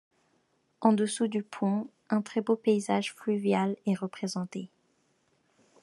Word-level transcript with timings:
En 0.79 0.93
dessous 0.93 1.27
du 1.27 1.43
pont, 1.43 1.87
un 2.09 2.23
très 2.23 2.41
beau 2.41 2.55
paysage 2.55 3.13
fluvial 3.13 3.75
est 3.85 3.93
représenté. 3.93 4.71